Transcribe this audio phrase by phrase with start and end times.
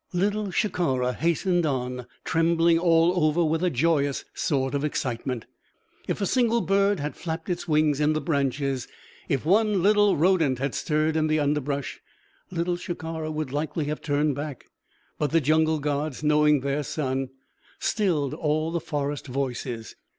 [0.13, 5.45] Little Shikara hastened on, trembling all over with a joyous sort of excitement.
[6.07, 8.87] If a single bird had flapped its wings in the branches,
[9.29, 12.01] if one little rodent had stirred in the underbrush,
[12.49, 14.65] Little Shikara would likely have turned back.
[15.19, 17.29] But the jungle gods, knowing their son,
[17.77, 19.93] stilled all the forest voices.